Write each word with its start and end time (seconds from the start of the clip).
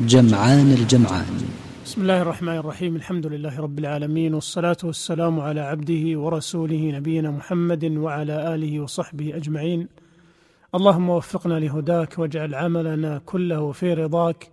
جمعان 0.00 0.72
الجمعان. 0.72 1.26
بسم 1.84 2.02
الله 2.02 2.22
الرحمن 2.22 2.56
الرحيم. 2.56 2.96
الحمد 2.96 3.26
لله 3.26 3.60
رب 3.60 3.78
العالمين 3.78 4.34
والصلاة 4.34 4.76
والسلام 4.84 5.40
على 5.40 5.60
عبده 5.60 6.20
ورسوله 6.20 6.90
نبينا 6.90 7.30
محمد 7.30 7.84
وعلى 7.84 8.54
آله 8.54 8.80
وصحبه 8.80 9.36
أجمعين. 9.36 9.88
اللهم 10.74 11.10
وفقنا 11.10 11.54
لهداك 11.54 12.18
واجعل 12.18 12.54
عملنا 12.54 13.20
كله 13.26 13.72
في 13.72 13.94
رضاك 13.94 14.50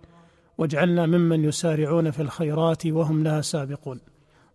واجعلنا 0.58 1.06
ممن 1.06 1.44
يسارعون 1.44 2.10
في 2.10 2.22
الخيرات 2.22 2.86
وهم 2.86 3.24
لها 3.24 3.40
سابقون. 3.40 4.00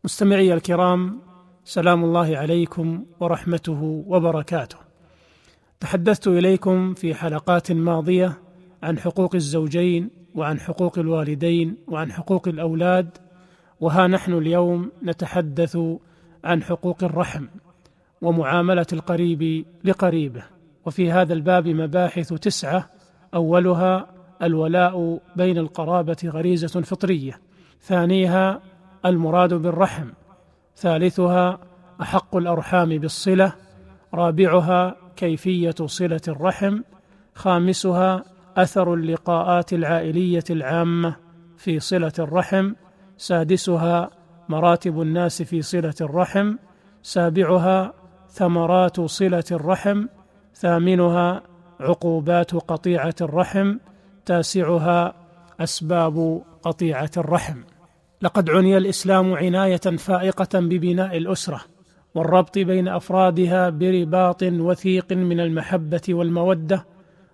مستمعي 0.04 0.54
الكرام 0.54 1.20
سلام 1.66 2.04
الله 2.04 2.38
عليكم 2.38 3.06
ورحمته 3.20 4.04
وبركاته. 4.08 4.78
تحدثت 5.80 6.28
إليكم 6.28 6.94
في 6.94 7.16
حلقات 7.16 7.72
ماضية 7.72 8.38
عن 8.84 9.00
حقوق 9.00 9.36
الزوجين 9.36 10.21
وعن 10.36 10.60
حقوق 10.60 11.00
الوالدين 11.00 11.78
وعن 11.88 12.12
حقوق 12.12 12.48
الأولاد 12.48 13.18
وها 13.82 14.08
نحن 14.08 14.34
اليوم 14.34 14.92
نتحدث 15.04 15.78
عن 16.44 16.64
حقوق 16.64 17.04
الرحم 17.04 17.48
ومعاملة 18.22 18.86
القريب 18.94 19.66
لقريبه. 19.84 20.44
وفي 20.86 21.12
هذا 21.12 21.34
الباب 21.34 21.68
مباحث 21.68 22.34
تسعة 22.34 22.90
أولها 23.34 24.08
الولاء 24.44 25.22
بين 25.36 25.58
القرابة 25.58 26.18
غريزة 26.26 26.82
فطرية 26.82 27.40
ثانيها 27.82 28.62
المراد 29.06 29.54
بالرحم 29.54 30.08
ثالثها 30.76 31.60
أحق 32.02 32.36
الأرحام 32.36 32.90
بالصلة 32.90 33.54
رابعها 34.14 34.96
كيفية 35.16 35.76
صلة 35.86 36.22
الرحم 36.28 36.82
خامسها 37.36 38.24
أثر 38.62 38.94
اللقاءات 38.94 39.74
العائلية 39.74 40.44
العامة 40.50 41.16
في 41.58 41.80
صلة 41.80 42.14
الرحم 42.20 42.74
سادسها 43.18 44.10
مراتب 44.50 45.02
الناس 45.02 45.42
في 45.42 45.62
صلة 45.62 45.94
الرحم 46.02 46.56
سابعها 47.04 47.94
ثمرات 48.30 49.02
صلة 49.02 49.44
الرحم 49.52 50.06
ثامنها 50.56 51.42
عقوبات 51.80 52.56
قطيعة 52.56 53.16
الرحم 53.22 53.78
تاسعها 54.26 55.14
أسباب 55.60 56.42
قطيعة 56.64 57.12
الرحم. 57.18 57.58
لقد 58.22 58.50
عني 58.50 58.78
الإسلام 58.78 59.34
عناية 59.34 59.78
فائقة 59.78 60.60
ببناء 60.60 61.18
الأسرة 61.18 61.62
والربط 62.16 62.60
بين 62.60 62.88
أفرادها 62.88 63.70
برباط 63.70 64.44
وثيق 64.44 65.14
من 65.14 65.40
المحبة 65.40 66.02
والمودة 66.10 66.86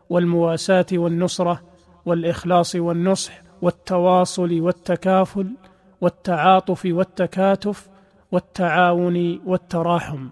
والمواساة 0.10 0.86
والنصرة 0.94 1.62
والإخلاص 2.06 2.76
والنصح 2.76 3.42
والتواصل 3.62 4.62
والتكافل 4.62 5.48
والتعاطف 6.02 6.86
والتكاتف 6.86 7.90
والتعاون 8.32 9.40
والتراحم. 9.46 10.30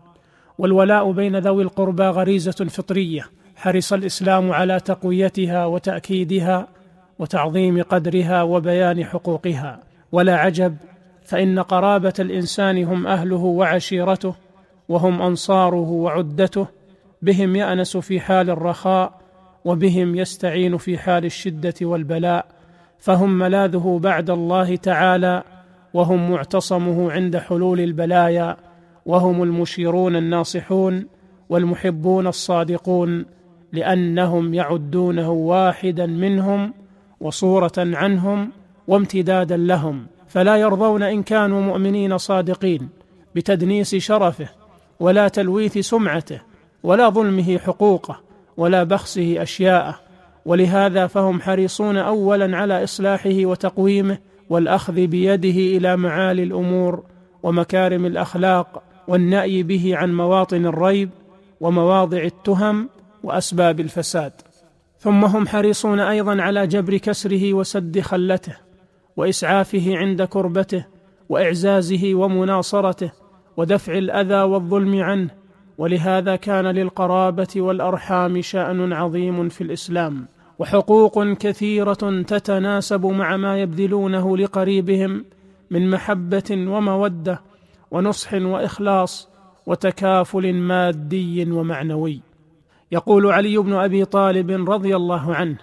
والولاء 0.58 1.12
بين 1.12 1.38
ذوي 1.38 1.64
القربى 1.64 2.04
غريزة 2.04 2.52
فطرية 2.52 3.26
حرص 3.56 3.94
الإسلام 3.94 4.52
على 4.52 4.80
تقويتها 4.80 5.66
وتأكيدها 5.66 6.68
وتعظيم 7.20 7.82
قدرها 7.82 8.44
وبيان 8.44 9.06
حقوقها. 9.06 9.80
ولا 10.12 10.36
عجب 10.36 10.78
فإن 11.26 11.60
قرابة 11.60 12.14
الإنسان 12.20 12.84
هم 12.84 13.08
أهله 13.08 13.44
وعشيرته 13.44 14.36
وهم 14.90 15.22
أنصاره 15.22 15.90
وعدته 15.92 16.68
بهم 17.22 17.56
يأنس 17.56 17.98
في 17.98 18.20
حال 18.20 18.50
الرخاء 18.50 19.25
وبهم 19.66 20.16
يستعين 20.16 20.78
في 20.78 20.98
حال 20.98 21.26
الشدة 21.26 21.74
والبلاء 21.82 22.46
فهم 23.00 23.38
ملاذه 23.40 24.00
بعد 24.04 24.30
الله 24.30 24.76
تعالى 24.76 25.44
وهم 25.94 26.32
معتصمه 26.32 27.12
عند 27.12 27.38
حلول 27.38 27.80
البلايا 27.80 28.58
وهم 29.06 29.44
المشيرون 29.44 30.16
الناصحون 30.16 31.08
والمحبون 31.50 32.28
الصادقون 32.28 33.26
لأنهم 33.72 34.54
يعدونه 34.54 35.32
واحدا 35.32 36.06
منهم 36.06 36.74
وصورة 37.20 37.72
عنهم 37.78 38.52
وامتدادا 38.88 39.58
لهم. 39.58 40.06
فلا 40.28 40.56
يرضون 40.56 41.04
إن 41.04 41.24
كانوا 41.24 41.62
مؤمنين 41.62 42.18
صادقين 42.18 42.90
بتدنيس 43.36 43.96
شرفه 43.96 44.50
ولا 45.00 45.28
تلويث 45.28 45.78
سمعته 45.78 46.42
ولا 46.84 47.10
ظلمه 47.10 47.58
حقوقه. 47.58 48.25
ولا 48.58 48.84
بخسه 48.84 49.42
أشياءه 49.42 50.00
ولهذا 50.46 51.08
فهم 51.08 51.42
حريصون 51.42 51.98
اولا 51.98 52.58
على 52.58 52.84
إصلاحه 52.84 53.46
وتقويمه 53.46 54.18
والأخذ 54.50 54.94
بيده 54.94 55.78
إلى 55.78 55.98
معالي 55.98 56.44
الأمور 56.44 57.04
ومكارم 57.44 58.06
الأخلاق 58.06 58.84
والنأي 59.08 59.64
به 59.64 59.92
عن 59.96 60.14
مواطن 60.14 60.66
الريب 60.66 61.10
ومواضع 61.62 62.18
التهم 62.18 62.90
وأسباب 63.24 63.80
الفساد. 63.80 64.32
ثم 65.00 65.26
هم 65.26 65.48
حريصون 65.48 66.00
أيضا 66.00 66.42
على 66.42 66.68
جبر 66.68 66.98
كسره 66.98 67.54
وسد 67.54 68.00
خلته 68.00 68.58
وإسعافه 69.18 69.98
عند 69.98 70.24
كربته 70.24 70.86
وإعزازه 71.30 72.16
ومناصرته 72.16 73.12
ودفع 73.58 73.98
الأذى 73.98 74.42
والظلم 74.42 75.04
عنه 75.04 75.30
ولهذا 75.78 76.36
كان 76.36 76.66
للقرابة 76.66 77.48
والأرحام 77.56 78.42
شأن 78.42 78.94
عظيم 78.94 79.50
في 79.50 79.62
الإسلام 79.62 80.28
وحقوق 80.60 81.24
كثيرة 81.24 82.24
تتناسب 82.28 83.06
مع 83.06 83.38
ما 83.38 83.62
يبذلونه 83.62 84.38
لقريبهم 84.38 85.26
من 85.72 85.90
محبة 85.90 86.44
ومودة 86.52 87.42
ونصح 87.92 88.34
وإخلاص 88.34 89.30
وتكافل 89.66 90.54
مادي 90.54 91.52
ومعنوي. 91.52 92.22
يقول 92.92 93.32
علي 93.32 93.58
بن 93.58 93.74
أبي 93.74 94.06
طالب 94.06 94.72
رضي 94.72 94.96
الله 94.96 95.36
عنه 95.36 95.58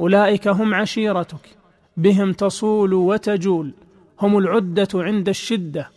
أولئك 0.00 0.48
هم 0.48 0.74
عشيرتك 0.74 1.56
بهم 1.96 2.32
تصول 2.32 2.94
وتجول 2.94 3.74
هم 4.20 4.38
العدة 4.38 4.88
عند 4.94 5.28
الشدة 5.28 5.90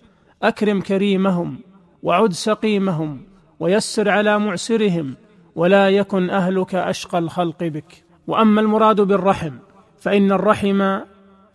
أكرم 0.44 0.82
كريمهم 0.82 1.58
وعد 2.04 2.34
سقيمهم 2.34 3.29
ويسر 3.60 4.10
على 4.10 4.40
معسرهم 4.40 5.16
ولا 5.56 5.90
يكن 5.90 6.30
أهلك 6.30 6.76
أشقى 6.76 7.18
الخلق 7.18 7.64
بك. 7.64 8.04
وأما 8.28 8.62
المراد 8.62 9.02
بالرحم 9.02 9.54
فإن 9.98 10.32
الرحم 10.32 11.00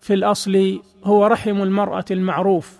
في 0.01 0.13
الأصل 0.13 0.79
هو 1.03 1.25
رحم 1.27 1.63
المرأة 1.63 2.05
المعروف 2.11 2.79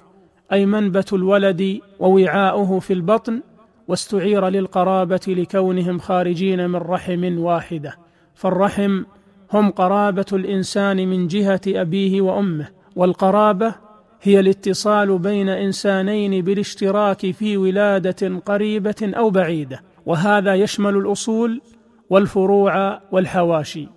أي 0.54 0.66
منبت 0.66 1.14
الولد 1.14 1.80
ووعاؤه 2.00 2.80
في 2.80 2.94
البطن 2.94 3.42
واستعير 3.88 4.48
للقرابة 4.48 5.20
لكونهم 5.28 6.00
خارجين 6.00 6.70
من 6.70 6.76
رحم 6.76 7.40
واحدة. 7.40 7.98
فالرحم 8.36 9.04
هم 9.54 9.72
قرابة 9.72 10.26
الإنسان 10.34 11.08
من 11.08 11.28
جهة 11.28 11.62
أبيه 11.68 12.22
وأمه 12.22 12.68
والقرابة 12.96 13.76
هي 14.22 14.40
الاتصال 14.40 15.20
بين 15.20 15.50
إنسانين 15.50 16.44
بالاشتراك 16.44 17.32
في 17.32 17.58
ولادة 17.58 18.40
قريبة 18.46 18.96
أو 19.02 19.30
بعيدة 19.30 19.82
وهذا 20.06 20.56
يشمل 20.56 20.98
الأصول 20.98 21.62
والفروع 22.10 23.02
والحواشي. 23.12 23.88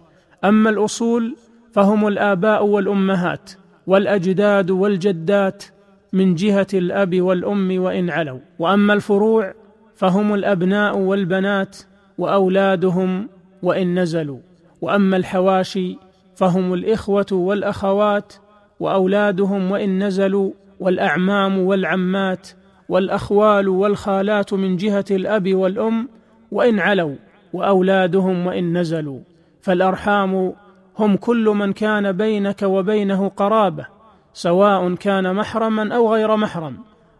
أما 0.44 0.70
الأصول 0.70 1.36
فهم 1.72 2.06
الآباء 2.06 2.66
والأمهات 2.66 3.50
والأجداد 3.86 4.70
والجدات 4.70 5.64
من 6.12 6.34
جهة 6.34 6.66
الأب 6.74 7.20
والأم 7.20 7.82
وإن 7.82 8.10
علوا. 8.10 8.40
وأما 8.58 8.92
الفروع 8.94 9.54
فهم 9.96 10.34
الأبناء 10.34 10.98
والبنات 10.98 11.76
وأولادهم 12.18 13.28
وإن 13.62 13.98
نزلوا. 13.98 14.38
وأما 14.80 15.16
الحواشي 15.16 15.96
فهم 16.36 16.74
الإخوة 16.74 17.26
والأخوات 17.32 18.32
وأولادهم 18.80 19.70
وإن 19.70 20.04
نزلوا 20.04 20.52
والأعمام 20.80 21.58
والعمات 21.58 22.48
والأخوال 22.88 23.68
والخالات 23.68 24.54
من 24.54 24.76
جهة 24.76 25.04
الأب 25.10 25.54
والأم 25.54 26.08
وإن 26.52 26.78
علوا 26.80 27.16
وأولادهم 27.52 28.46
وإن 28.46 28.78
نزلوا 28.78 29.20
فالأرحام 29.60 30.52
هم 30.98 31.16
كل 31.16 31.44
من 31.44 31.72
كان 31.72 32.12
بينك 32.12 32.62
وبينه 32.62 33.28
قرابة 33.28 33.86
سواء 34.32 34.94
كان 34.94 35.34
محرما 35.34 35.96
أو 35.96 36.12
غير 36.14 36.36
محرم 36.36 36.76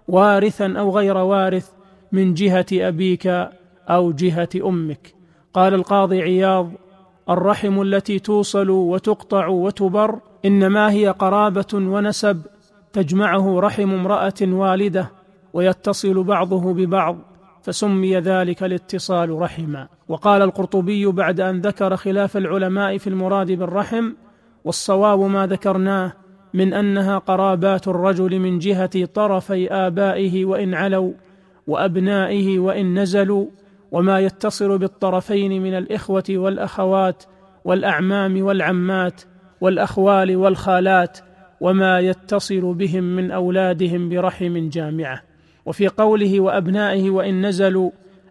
وارثا 0.09 0.75
أو 0.79 0.91
غير 0.91 1.17
وارث 1.17 1.71
من 2.13 2.35
جهة 2.35 2.67
أبيك 2.73 3.27
أو 3.89 4.13
جهة 4.13 4.49
أمك 4.57 5.15
قال 5.55 5.75
القاضي 5.75 6.23
عياض 6.23 6.71
الرحم 7.31 7.83
التي 7.83 8.19
توصل 8.19 8.71
وتقطع 8.71 9.47
وتبر 9.47 10.19
إنما 10.45 10.91
هي 10.91 11.09
قرابة 11.09 11.75
ونسب 11.75 12.43
تجمعه 12.93 13.61
رحم 13.61 13.91
امرأة 13.91 14.35
والدة 14.43 15.11
ويتصل 15.53 16.23
بعضه 16.25 16.75
ببعض 16.75 17.19
فسمي 17.63 18.19
ذلك 18.19 18.63
الاتصال 18.63 19.31
رحما. 19.31 19.89
وقال 20.09 20.43
القرطبي 20.43 21.07
بعد 21.07 21.41
أن 21.41 21.61
ذكر 21.61 21.97
خلاف 21.97 22.37
العلماء 22.37 22.99
في 22.99 23.07
المراد 23.07 23.53
بالرحم 23.53 24.13
والصواب 24.65 25.21
ما 25.21 25.47
ذكرناه 25.47 26.13
من 26.55 26.75
أنها 26.75 27.19
قرابات 27.19 27.89
الرجل 27.89 28.39
من 28.39 28.59
جهة 28.59 29.05
طرفي 29.05 29.73
آبائه 29.73 30.45
وإن 30.45 30.75
علوا 30.75 31.13
وأبنائه 31.67 32.59
وإن 32.59 32.99
نزلوا 32.99 33.47
وما 33.93 34.21
يتصل 34.21 34.79
بالطرفين 34.79 35.63
من 35.63 35.75
الإخوة 35.75 36.25
والأخوات 36.31 37.25
والأعمام 37.65 38.43
والعمات 38.43 39.23
والأخوال 39.61 40.37
والخالات 40.37 41.19
وما 41.61 42.01
يتصل 42.01 42.75
بهم 42.75 43.05
من 43.05 43.31
أولادهم 43.31 44.09
برحم 44.09 44.69
جامعة. 44.69 45.23
وفي 45.67 45.89
قوله 45.89 46.41
وأبنائه 46.41 47.11
وإن 47.11 47.47
نزلوا 47.47 47.91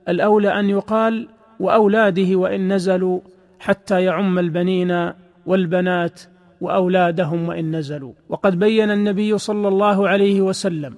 الأولى 0.09 0.59
أن 0.59 0.69
يقال 0.69 1.27
وأولاده 1.59 2.35
وإن 2.35 2.73
نزلوا 2.73 3.19
حتى 3.59 4.03
يعم 4.03 4.39
البنين 4.39 5.11
والبنات 5.45 6.21
وأولادهم 6.61 7.49
وإن 7.49 7.75
نزلوا. 7.75 8.13
وقد 8.29 8.59
بين 8.59 8.91
النبي 8.91 9.37
صلى 9.37 9.67
الله 9.67 10.09
عليه 10.09 10.41
وسلم 10.41 10.95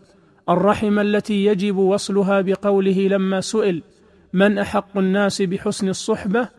الرحم 0.50 1.00
التي 1.00 1.46
يجب 1.46 1.78
وصلها 1.78 2.42
بقوله 2.42 3.08
لما 3.08 3.42
سئل 3.42 3.84
من 4.34 4.58
أحق 4.58 4.98
الناس 4.98 5.42
بحسن 5.42 5.90
الصحبة؟ 5.90 6.50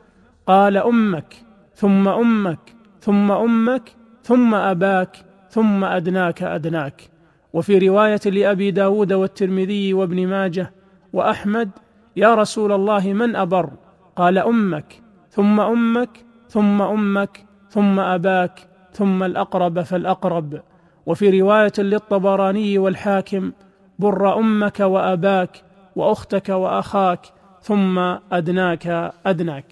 قال 0.47 0.77
أمك 0.77 1.35
ثم 1.75 2.09
أمك 2.09 2.75
ثم 3.01 3.31
أمك 3.33 3.97
ثم 4.23 4.55
أباك 4.55 5.17
ثم 5.51 5.85
أدناك 5.85 6.43
أدناك. 6.43 7.11
وفي 7.53 7.89
رواية 7.89 8.21
لأبي 8.27 8.71
داود 8.71 9.13
والترمذي 9.13 9.95
وابن 9.95 10.27
ماجه 10.27 10.73
وأحمد 11.13 11.71
يا 12.17 12.35
رسول 12.35 12.73
الله 12.73 13.13
من 13.13 13.37
أبر؟ 13.37 13.71
قال 14.17 14.39
أمك 14.39 15.03
ثم 15.31 15.61
أمك 15.61 16.25
ثم 16.49 16.83
أمك 16.83 17.47
ثم 17.71 18.01
أباك 18.01 18.69
ثم 18.93 19.23
الأقرب 19.23 19.81
فالأقرب. 19.83 20.61
وفي 21.07 21.41
رواية 21.41 21.73
للطبراني 21.79 22.79
والحاكم 22.79 23.53
بر 23.99 24.39
أمك 24.39 24.81
وأباك 24.81 25.63
وأختك 25.97 26.49
وأخاك 26.49 27.40
ثم 27.63 27.99
أدناك 28.33 29.13
أدناك. 29.27 29.65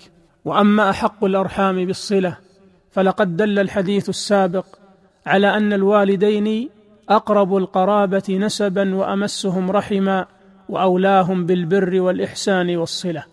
وأما 0.44 0.90
أحق 0.90 1.24
الأرحام 1.24 1.84
بالصلة 1.84 2.36
فلقد 2.90 3.36
دل 3.36 3.58
الحديث 3.58 4.08
السابق 4.08 4.66
على 5.26 5.56
أن 5.56 5.72
الوالدين 5.72 6.68
أقرب 7.08 7.56
القرابة 7.56 8.38
نسبا 8.40 8.94
وأمسهم 8.94 9.70
رحما 9.70 10.26
وأولاهم 10.68 11.46
بالبر 11.46 12.00
والإحسان 12.00 12.76
والصلة. 12.76 13.24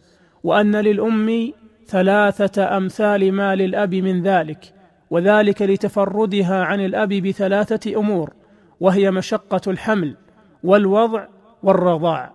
وأن 0.44 0.76
للأم 0.76 1.52
ثلاثة 1.88 2.78
أمثال 2.78 3.32
ما 3.32 3.56
للأب 3.56 3.96
من 3.96 4.22
ذلك 4.22 4.74
وذلك 5.10 5.62
لتفردها 5.62 6.64
عن 6.64 6.86
الأب 6.86 7.10
بثلاثة 7.10 8.00
أمور 8.00 8.34
وهي 8.80 9.12
مشقة 9.12 9.62
الحمل 9.68 10.16
والوضع 10.64 11.28
والرضاع. 11.64 12.35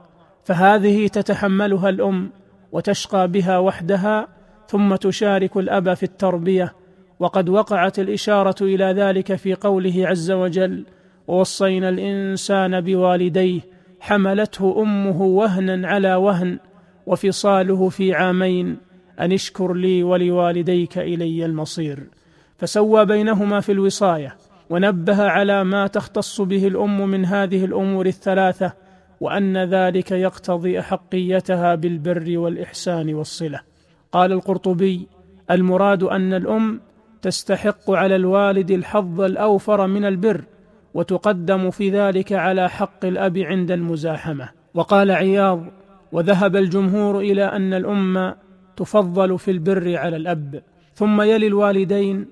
فهذه 0.51 1.09
تتحملها 1.09 1.89
الأم 1.89 2.31
وتشقى 2.73 3.29
بها 3.29 3.59
وحدها 3.59 4.29
ثم 4.69 4.97
تشارك 4.97 5.57
الأب 5.57 5.95
في 5.95 6.03
التربية 6.03 6.75
وقد 7.21 7.49
وقعت 7.49 7.99
الإشارة 7.99 8.55
إلى 8.61 8.85
ذلك 8.85 9.35
في 9.35 9.55
قوله 9.55 10.09
عز 10.09 10.31
وجل 10.31 10.85
ووصينا 11.29 11.89
الإنسان 11.89 12.81
بوالديه 12.81 13.61
حملته 14.01 14.83
أمه 14.83 15.23
وهنا 15.23 15.89
على 15.89 16.15
وهن 16.15 16.59
وفصاله 17.07 17.89
في 17.89 18.15
عامين 18.15 18.77
أن 19.21 19.33
اشكر 19.33 19.75
لي 19.75 20.03
ولوالديك 20.03 20.99
إلي 20.99 21.45
المصير. 21.45 22.07
فسوى 22.59 23.05
بينهما 23.05 23.61
في 23.61 23.73
الوصاية 23.73 24.37
ونبه 24.71 25.23
على 25.23 25.65
ما 25.65 25.87
تختص 25.87 26.41
به 26.41 26.67
الأم 26.67 27.09
من 27.09 27.25
هذه 27.25 27.65
الأمور 27.65 28.07
الثلاثة 28.07 28.90
وأن 29.21 29.57
ذلك 29.57 30.11
يقتضي 30.11 30.81
أحقيتها 30.81 31.75
بالبر 31.75 32.39
والإحسان 32.39 33.15
والصلة. 33.15 33.61
قال 34.13 34.33
القرطبي 34.33 35.07
المراد 35.51 36.03
أن 36.03 36.35
الأم 36.35 36.81
تستحق 37.23 37.91
على 37.91 38.17
الوالد 38.17 38.71
الحظ 38.71 39.21
الأوفر 39.21 39.87
من 39.87 40.05
البر 40.05 40.45
وتقدم 40.95 41.71
في 41.71 41.91
ذلك 41.91 42.33
على 42.33 42.71
حق 42.71 43.05
الأب 43.05 43.39
عند 43.39 43.71
المزاحمة. 43.71 44.49
وقال 44.75 45.11
عياض 45.11 45.65
وذهب 46.13 46.57
الجمهور 46.57 47.19
إلى 47.21 47.45
أن 47.45 47.75
الأم 47.75 48.35
تفضل 48.77 49.39
في 49.39 49.51
البر 49.51 49.97
على 49.97 50.17
الأب 50.17 50.63
ثم 50.95 51.23
يلي 51.23 51.47
الوالدين 51.47 52.27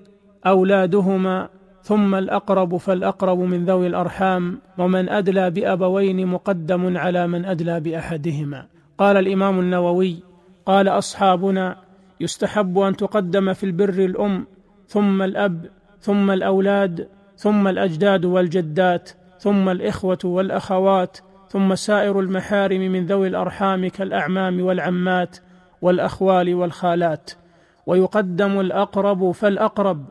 أولادهما 0.45 1.49
ثم 1.81 2.15
الأقرب 2.15 2.77
فالأقرب 2.77 3.39
من 3.39 3.65
ذوي 3.65 3.87
الأرحام 3.87 4.59
ومن 4.77 5.09
أدلى 5.09 5.49
بأبوين 5.49 6.27
مقدم 6.27 6.97
على 6.97 7.27
من 7.27 7.45
أدلى 7.45 7.79
بأحدهما. 7.79 8.65
قال 8.97 9.17
الإمام 9.17 9.59
النووي 9.59 10.23
قال 10.65 10.87
أصحابنا 10.87 11.77
يستحب 12.19 12.79
أن 12.79 12.95
تقدم 12.95 13.53
في 13.53 13.63
البر 13.63 13.89
الأم 13.89 14.47
ثم 14.87 15.21
الأب 15.21 15.65
ثم 16.01 16.31
الأولاد 16.31 17.07
ثم 17.35 17.67
الأجداد 17.67 18.25
والجدات 18.25 19.09
ثم 19.39 19.69
الإخوة 19.69 20.19
والأخوات 20.23 21.17
ثم 21.49 21.75
سائر 21.75 22.19
المحارم 22.19 22.81
من 22.81 23.05
ذوي 23.05 23.27
الأرحام 23.27 23.87
كالأعمام 23.87 24.61
والعمات 24.61 25.37
والأخوال 25.81 26.55
والخالات. 26.55 27.31
ويقدم 27.85 28.59
الأقرب 28.59 29.31
فالأقرب. 29.31 30.05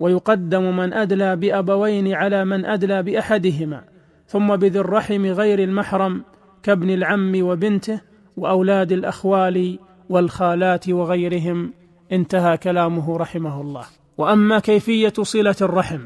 ويقدم 0.00 0.76
من 0.76 0.92
أدلى 0.92 1.36
بأبوين 1.36 2.14
على 2.14 2.44
من 2.44 2.64
أدلى 2.64 3.02
بأحدهما 3.02 3.84
ثم 4.26 4.56
بذي 4.56 4.78
الرحم 4.78 5.26
غير 5.26 5.58
المحرم 5.58 6.24
كابن 6.62 6.90
العم 6.90 7.42
وبنته 7.42 8.00
وأولاد 8.36 8.92
الأخوال 8.92 9.78
والخالات 10.08 10.88
وغيرهم. 10.88 11.72
انتهى 12.12 12.56
كلامه 12.56 13.16
رحمه 13.16 13.60
الله. 13.60 13.84
وأما 14.18 14.58
كيفية 14.58 15.12
صلة 15.22 15.56
الرحم 15.62 16.00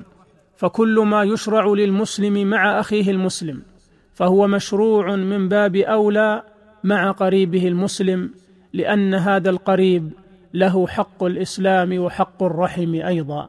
فكل 0.56 1.00
ما 1.00 1.22
يشرع 1.22 1.66
للمسلم 1.66 2.50
مع 2.50 2.80
أخيه 2.80 3.10
المسلم 3.10 3.62
فهو 4.14 4.46
مشروع 4.46 5.16
من 5.16 5.48
باب 5.48 5.76
أولى 5.76 6.42
مع 6.84 7.10
قريبه 7.10 7.68
المسلم 7.68 8.30
لأن 8.72 9.14
هذا 9.14 9.50
القريب 9.50 10.12
له 10.54 10.86
حق 10.86 11.24
الإسلام 11.24 11.98
وحق 11.98 12.42
الرحم 12.42 12.94
أيضا. 12.94 13.48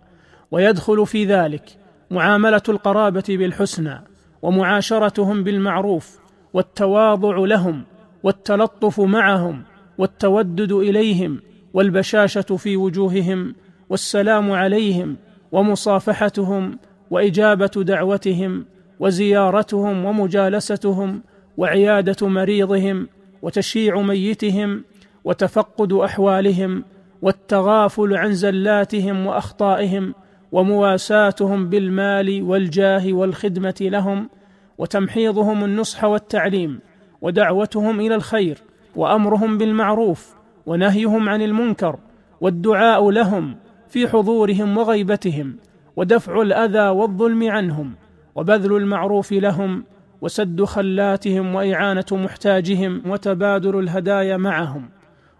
ويدخل 0.51 1.05
في 1.05 1.25
ذلك 1.25 1.77
معاملة 2.11 2.61
القرابة 2.69 3.23
بالحسنى 3.29 4.01
ومعاشرتهم 4.41 5.43
بالمعروف 5.43 6.19
والتواضع 6.53 7.37
لهم 7.37 7.83
والتلطف 8.23 8.99
معهم 8.99 9.63
والتودد 9.97 10.71
إليهم 10.71 11.39
والبشاشة 11.73 12.41
في 12.41 12.77
وجوههم 12.77 13.55
والسلام 13.89 14.51
عليهم 14.51 15.17
ومصافحتهم 15.51 16.79
وإجابة 17.11 17.71
دعوتهم 17.77 18.65
وزيارتهم 18.99 20.05
ومجالستهم 20.05 21.21
وعيادة 21.57 22.27
مريضهم 22.27 23.07
وتشييع 23.41 24.01
ميتهم 24.01 24.83
وتفقد 25.23 25.93
أحوالهم 25.93 26.83
والتغافل 27.21 28.17
عن 28.17 28.33
زلاتهم 28.33 29.25
وأخطائهم 29.25 30.13
ومواساتهم 30.51 31.69
بالمال 31.69 32.43
والجاه 32.43 33.13
والخدمة 33.13 33.75
لهم 33.81 34.29
وتمحيضهم 34.77 35.63
النصح 35.63 36.03
والتعليم 36.03 36.79
ودعوتهم 37.21 37.99
إلى 37.99 38.15
الخير 38.15 38.57
وأمرهم 38.95 39.57
بالمعروف 39.57 40.35
ونهيهم 40.65 41.29
عن 41.29 41.41
المنكر 41.41 41.99
والدعاء 42.41 43.09
لهم 43.09 43.55
في 43.87 44.07
حضورهم 44.07 44.77
وغيبتهم 44.77 45.55
ودفع 45.95 46.41
الأذى 46.41 46.89
والظلم 46.89 47.51
عنهم 47.51 47.95
وبذل 48.35 48.75
المعروف 48.75 49.31
لهم 49.31 49.83
وسد 50.21 50.63
خلاتهم 50.63 51.55
وإعانة 51.55 52.05
محتاجهم 52.11 53.01
وتبادل 53.05 53.79
الهدايا 53.79 54.37
معهم 54.37 54.89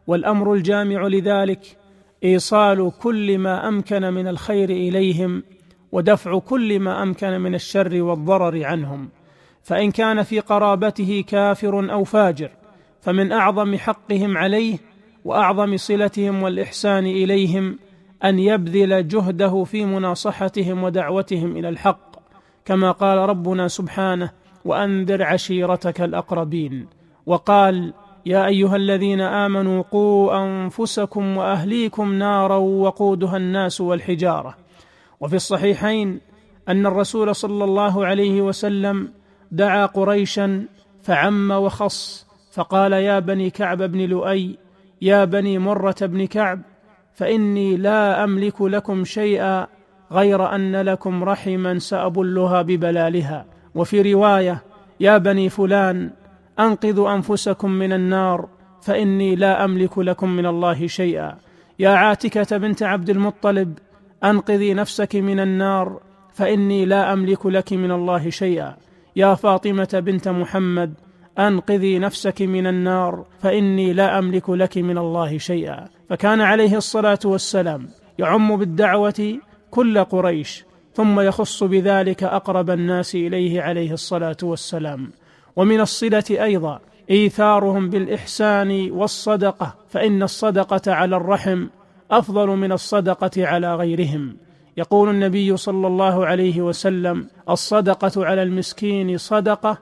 والأمر 0.08 0.54
الجامع 0.54 1.08
لذلك 1.08 1.78
إيصال 2.24 2.92
كل 3.02 3.38
ما 3.38 3.68
أمكن 3.68 4.14
من 4.14 4.28
الخير 4.28 4.70
إليهم 4.70 5.44
ودفع 5.92 6.40
كل 6.40 6.80
ما 6.80 7.04
أمكن 7.04 7.42
من 7.42 7.56
الشر 7.56 8.02
والضرر 8.02 8.66
عنهم. 8.66 9.10
فإن 9.64 9.92
كان 9.92 10.24
في 10.24 10.40
قرابته 10.40 11.24
كافر 11.28 11.94
أو 11.94 12.04
فاجر 12.04 12.50
فمن 13.02 13.32
أعظم 13.32 13.78
حقهم 13.78 14.38
عليه 14.38 14.78
وأعظم 15.26 15.78
صلتهم 15.78 16.44
والإحسان 16.44 17.06
إليهم 17.06 17.80
أن 18.24 18.40
يبذل 18.40 19.08
جهده 19.08 19.64
في 19.64 19.86
مناصحتهم 19.86 20.84
ودعوتهم 20.84 21.58
إلى 21.58 21.70
الحق 21.70 22.16
كما 22.66 22.92
قال 22.92 23.18
ربنا 23.18 23.68
سبحانه 23.68 24.32
وأنذر 24.66 25.24
عشيرتك 25.24 26.02
الأقربين 26.02 26.88
وقال 27.26 27.94
يا 28.28 28.48
أيها 28.48 28.76
الذين 28.76 29.22
آمنوا 29.22 29.84
قوا 29.92 30.44
أنفسكم 30.44 31.38
وأهليكم 31.38 32.14
نارا 32.14 32.58
وقودها 32.58 33.38
الناس 33.38 33.82
والحجارة. 33.82 34.56
وفي 35.20 35.36
الصحيحين 35.36 36.20
أن 36.70 36.86
الرسول 36.86 37.36
صلى 37.36 37.64
الله 37.64 38.06
عليه 38.06 38.42
وسلم 38.42 39.12
دعا 39.52 39.86
قريشا 39.86 40.66
فعم 41.04 41.52
وخص 41.52 42.28
فقال 42.52 42.94
يا 42.94 43.20
بني 43.20 43.50
كعب 43.50 43.82
بن 43.84 44.00
لؤي 44.00 44.58
يا 45.02 45.26
بني 45.26 45.60
مرة 45.60 45.96
بن 46.02 46.26
كعب 46.26 46.62
فإني 47.14 47.78
لا 47.78 48.24
أملك 48.24 48.62
لكم 48.62 49.06
شيئا 49.06 49.68
غير 50.12 50.56
أن 50.56 50.76
لكم 50.76 51.24
رحما 51.24 51.80
سأبلها 51.80 52.62
ببلالها 52.62 53.46
وفي 53.76 54.14
رواية 54.14 54.64
يا 55.00 55.18
بني 55.18 55.50
فلان 55.50 56.12
أنقذوا 56.60 57.14
أنفسكم 57.14 57.72
من 57.72 57.94
النار 57.94 58.50
فإني 58.82 59.36
لا 59.36 59.66
أملك 59.66 59.98
لكم 59.98 60.30
من 60.30 60.46
الله 60.46 60.88
شيئا. 60.88 61.38
يا 61.80 61.90
عاتكة 61.90 62.58
بنت 62.58 62.84
عبد 62.84 63.10
المطلب 63.10 63.78
أنقذي 64.24 64.74
نفسك 64.74 65.16
من 65.16 65.40
النار 65.40 66.00
فإني 66.34 66.86
لا 66.86 67.14
أملك 67.14 67.46
لك 67.46 67.74
من 67.74 67.92
الله 67.92 68.30
شيئا. 68.30 68.76
يا 69.16 69.36
فاطمة 69.36 70.02
بنت 70.06 70.28
محمد 70.28 70.94
أنقذي 71.40 72.00
نفسك 72.00 72.42
من 72.42 72.68
النار 72.68 73.26
فإني 73.40 73.94
لا 73.94 74.20
أملك 74.20 74.50
لك 74.50 74.78
من 74.78 74.98
الله 74.98 75.38
شيئا. 75.38 75.88
فكان 76.10 76.42
عليه 76.42 76.78
الصلاة 76.78 77.20
والسلام 77.26 77.88
يعم 78.20 78.56
بالدعوة 78.56 79.40
كل 79.72 80.04
قريش 80.04 80.66
ثم 80.94 81.20
يخص 81.20 81.64
بذلك 81.64 82.24
أقرب 82.24 82.70
الناس 82.70 83.16
إليه 83.16 83.62
عليه 83.62 83.92
الصلاة 83.94 84.38
والسلام. 84.44 85.12
ومن 85.58 85.80
الصلة 85.80 86.24
أيضا 86.32 86.80
إيثارهم 87.10 87.90
بالإحسان 87.90 88.92
والصدقة 88.92 89.76
فإن 89.90 90.24
الصدقة 90.24 90.94
على 90.94 91.16
الرحم 91.16 91.68
أفضل 92.12 92.48
من 92.48 92.72
الصدقة 92.72 93.48
على 93.48 93.76
غيرهم. 93.76 94.38
يقول 94.78 95.10
النبي 95.10 95.58
صلى 95.58 95.88
الله 95.88 96.26
عليه 96.26 96.62
وسلم 96.62 97.28
الصدقة 97.50 98.26
على 98.26 98.44
المسكين 98.44 99.18
صدقة 99.18 99.78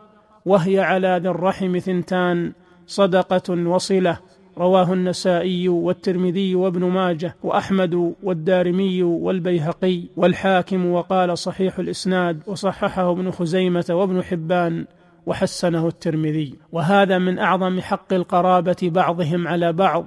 وهي 0.46 0.80
على 0.80 1.20
ذي 1.24 1.30
الرحم 1.30 1.80
ثنتان 1.80 2.54
صدقة 2.88 3.68
وصلة. 3.68 4.18
رواه 4.58 4.94
النسائي 4.94 5.70
والترمذي 5.70 6.56
وابن 6.56 6.86
ماجه 6.86 7.36
وأحمد 7.44 8.14
والدارمي 8.24 9.04
والبيهقي 9.04 10.02
والحاكم 10.18 10.86
وقال 10.86 11.38
صحيح 11.38 11.80
الإسناد 11.80 12.44
وصححه 12.48 13.12
ابن 13.12 13.32
خزيمة 13.32 13.86
وابن 13.90 14.24
حبان. 14.24 14.86
وحسنه 15.26 15.88
الترمذي. 15.88 16.56
وهذا 16.72 17.18
من 17.18 17.40
أعظم 17.40 17.82
حق 17.82 18.14
القرابة 18.14 18.76
بعضهم 18.84 19.48
على 19.48 19.74
بعض 19.74 20.06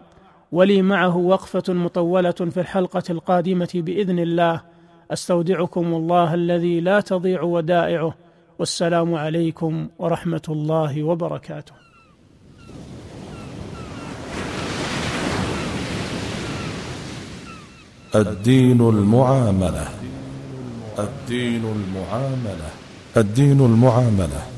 ولي 0.53 0.83
معه 0.83 1.17
وقفة 1.17 1.75
مطولة 1.75 2.31
في 2.31 2.61
الحلقة 2.61 3.03
القادمة 3.11 3.69
بإذن 3.75 4.19
الله. 4.19 4.63
أستودعكم 5.11 5.95
الله 5.95 6.35
الذي 6.35 6.81
لا 6.81 7.01
تضيع 7.01 7.43
ودائعه. 7.43 8.15
والسلام 8.59 9.15
عليكم 9.15 9.89
ورحمة 9.99 10.43
الله 10.49 11.03
وبركاته. 11.03 11.73
الدين 18.15 18.81
المعاملة. 18.81 19.89
الدين 20.99 21.65
المعاملة. 21.65 22.71
الدين 23.17 23.61
المعاملة. 23.61 24.58